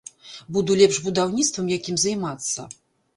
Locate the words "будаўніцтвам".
1.07-1.69